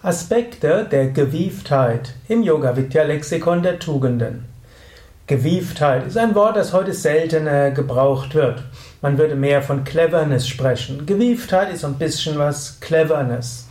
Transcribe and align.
Aspekte 0.00 0.86
der 0.88 1.08
Gewieftheit 1.08 2.14
im 2.28 2.44
Yoga 2.44 2.76
Vidya 2.76 3.02
Lexikon 3.02 3.64
der 3.64 3.80
Tugenden. 3.80 4.44
Gewieftheit 5.26 6.06
ist 6.06 6.16
ein 6.16 6.36
Wort, 6.36 6.54
das 6.54 6.72
heute 6.72 6.92
seltener 6.92 7.72
gebraucht 7.72 8.36
wird. 8.36 8.62
Man 9.02 9.18
würde 9.18 9.34
mehr 9.34 9.60
von 9.60 9.82
Cleverness 9.82 10.46
sprechen. 10.46 11.04
Gewieftheit 11.04 11.72
ist 11.74 11.84
ein 11.84 11.98
bisschen 11.98 12.38
was 12.38 12.78
Cleverness. 12.78 13.66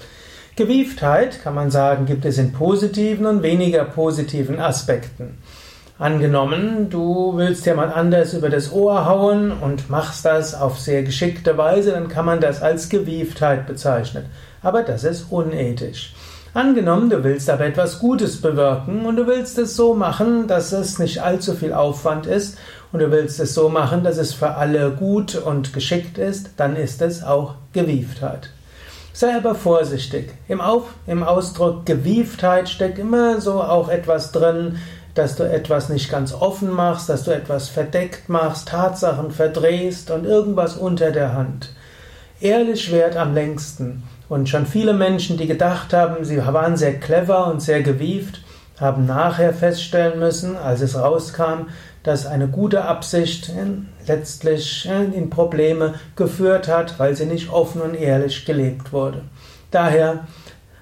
Gewieftheit, 0.58 1.42
kann 1.42 1.55
man 1.55 1.71
sagen, 1.71 2.05
gibt 2.05 2.26
es 2.26 2.37
in 2.37 2.51
positiven 2.51 3.25
und 3.25 3.41
weniger 3.41 3.85
positiven 3.85 4.59
Aspekten. 4.59 5.37
Angenommen, 6.00 6.92
du 6.92 7.34
willst 7.38 7.66
jemand 7.66 7.96
anders 7.96 8.36
über 8.36 8.50
das 8.50 8.72
Ohr 8.72 9.08
hauen 9.08 9.52
und 9.52 9.90
machst 9.90 10.26
das 10.26 10.54
auf 10.54 10.79
sehr 10.79 11.02
geschickte 11.02 11.58
Weise, 11.58 11.92
dann 11.92 12.08
kann 12.08 12.26
man 12.26 12.40
das 12.40 12.62
als 12.62 12.90
Gewieftheit 12.90 13.66
bezeichnen. 13.66 14.26
Aber 14.62 14.83
das 14.83 15.04
ist 15.04 15.32
unethisch. 15.32 16.14
Angenommen, 16.54 17.10
du 17.10 17.23
willst 17.23 17.50
aber 17.50 17.66
etwas 17.66 17.98
Gutes 17.98 18.40
bewirken 18.41 19.08
und 19.08 19.16
du 19.16 19.26
willst 19.26 19.58
es 19.58 19.76
so 19.76 19.96
machen, 19.96 20.48
dass 20.48 20.72
es 20.72 21.00
nicht 21.00 21.24
allzu 21.24 21.55
viel 21.55 21.74
Aufwand 21.74 22.27
ist 22.27 22.60
und 22.91 23.00
du 23.00 23.10
willst 23.10 23.40
es 23.40 23.55
so 23.55 23.68
machen, 23.68 24.04
dass 24.04 24.18
es 24.18 24.36
für 24.36 24.52
alle 24.52 24.91
gut 24.91 25.34
und 25.34 25.74
geschickt 25.74 26.20
ist, 26.20 26.52
dann 26.58 26.76
ist 26.76 27.02
es 27.02 27.24
auch 27.24 27.55
Gewieftheit. 27.74 28.52
Sei 29.14 29.36
aber 29.36 29.55
vorsichtig. 29.55 30.32
Im, 30.48 30.62
Auf, 30.62 30.94
Im 31.08 31.24
Ausdruck 31.24 31.88
Gewieftheit 31.88 32.70
steckt 32.70 33.00
immer 33.00 33.41
so 33.41 33.64
auch 33.64 33.90
etwas 33.90 34.32
drin, 34.32 34.77
dass 35.17 35.35
du 35.35 35.44
etwas 35.44 35.89
nicht 35.89 36.09
ganz 36.09 36.34
offen 36.34 36.70
machst, 36.70 37.09
dass 37.09 37.23
du 37.23 37.31
etwas 37.31 37.70
verdeckt 37.70 38.30
machst, 38.30 38.67
Tatsachen 38.70 39.31
verdrehst 39.31 40.12
und 40.12 40.26
irgendwas 40.26 40.76
unter 40.77 41.12
der 41.12 41.34
Hand. 41.34 41.73
Ehrlich 42.40 42.91
währt 42.91 43.17
am 43.17 43.34
längsten. 43.34 44.03
Und 44.30 44.49
schon 44.49 44.66
viele 44.66 44.93
Menschen, 44.93 45.38
die 45.38 45.48
gedacht 45.48 45.93
haben, 45.93 46.26
sie 46.26 46.38
waren 46.45 46.77
sehr 46.77 46.99
clever 46.99 47.48
und 47.48 47.62
sehr 47.62 47.81
gewieft, 47.81 48.41
haben 48.80 49.05
nachher 49.05 49.54
feststellen 49.54 50.20
müssen, 50.20 50.55
als 50.55 50.82
es 50.82 50.99
rauskam, 50.99 51.70
dass 52.04 52.26
eine 52.26 52.48
gute 52.48 52.84
Absicht 52.84 53.52
letztlich 54.05 54.87
in 54.87 55.29
Probleme 55.29 55.96
geführt 56.15 56.68
hat, 56.68 56.99
weil 56.99 57.15
sie 57.15 57.26
nicht 57.26 57.49
offen 57.49 57.81
und 57.81 57.96
ehrlich 57.96 58.46
gelebt 58.46 58.93
wurde. 58.93 59.24
Daher 59.71 60.27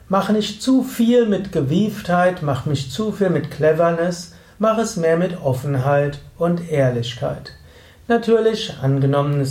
mach 0.09 0.29
nicht 0.29 0.61
zu 0.61 0.83
viel 0.83 1.25
mit 1.25 1.51
Gewieftheit, 1.51 2.41
mach 2.41 2.65
nicht 2.65 2.91
zu 2.91 3.11
viel 3.11 3.29
mit 3.29 3.51
Cleverness, 3.51 4.33
mach 4.59 4.77
es 4.77 4.95
mehr 4.97 5.17
mit 5.17 5.41
Offenheit 5.41 6.19
und 6.37 6.71
Ehrlichkeit. 6.71 7.51
Natürlich, 8.07 8.73
angenommen, 8.81 9.45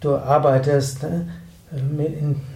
du 0.00 0.16
arbeitest 0.16 1.06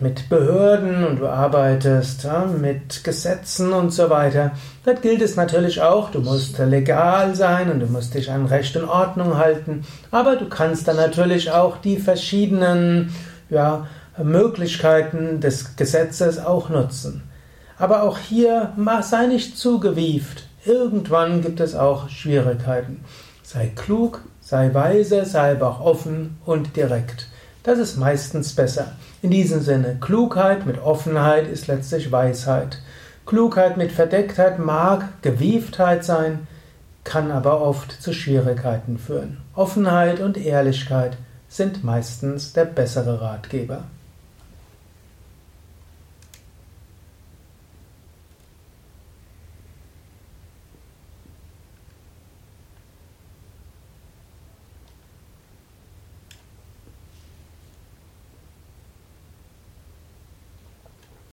mit 0.00 0.28
Behörden 0.28 1.04
und 1.04 1.20
du 1.20 1.28
arbeitest 1.28 2.24
ja, 2.24 2.44
mit 2.44 3.02
Gesetzen 3.04 3.72
und 3.72 3.90
so 3.90 4.10
weiter, 4.10 4.52
dort 4.84 5.02
gilt 5.02 5.22
es 5.22 5.36
natürlich 5.36 5.80
auch, 5.80 6.10
du 6.10 6.20
musst 6.20 6.58
legal 6.58 7.34
sein 7.34 7.70
und 7.70 7.80
du 7.80 7.86
musst 7.86 8.14
dich 8.14 8.30
an 8.30 8.46
Recht 8.46 8.76
und 8.76 8.88
Ordnung 8.88 9.36
halten, 9.36 9.84
aber 10.10 10.36
du 10.36 10.48
kannst 10.48 10.86
dann 10.86 10.96
natürlich 10.96 11.50
auch 11.50 11.78
die 11.78 11.96
verschiedenen 11.96 13.12
ja, 13.50 13.86
Möglichkeiten 14.22 15.40
des 15.40 15.76
Gesetzes 15.76 16.38
auch 16.38 16.68
nutzen. 16.68 17.22
Aber 17.78 18.02
auch 18.02 18.18
hier 18.18 18.72
sei 19.02 19.26
nicht 19.26 19.56
zu 19.56 19.78
gewieft. 19.80 20.44
Irgendwann 20.64 21.42
gibt 21.42 21.60
es 21.60 21.74
auch 21.74 22.08
Schwierigkeiten. 22.08 23.04
Sei 23.42 23.70
klug, 23.74 24.22
sei 24.40 24.74
weise, 24.74 25.24
sei 25.24 25.52
aber 25.52 25.68
auch 25.68 25.80
offen 25.80 26.36
und 26.44 26.76
direkt. 26.76 27.28
Das 27.62 27.78
ist 27.78 27.96
meistens 27.96 28.54
besser. 28.54 28.92
In 29.22 29.30
diesem 29.30 29.60
Sinne, 29.60 29.98
Klugheit 30.00 30.66
mit 30.66 30.82
Offenheit 30.82 31.46
ist 31.46 31.66
letztlich 31.66 32.10
Weisheit. 32.10 32.78
Klugheit 33.26 33.76
mit 33.76 33.92
Verdecktheit 33.92 34.58
mag 34.58 35.22
Gewieftheit 35.22 36.04
sein, 36.04 36.46
kann 37.04 37.30
aber 37.30 37.60
oft 37.60 38.02
zu 38.02 38.12
Schwierigkeiten 38.12 38.98
führen. 38.98 39.38
Offenheit 39.54 40.20
und 40.20 40.36
Ehrlichkeit 40.36 41.16
sind 41.48 41.84
meistens 41.84 42.52
der 42.52 42.64
bessere 42.64 43.20
Ratgeber. 43.20 43.84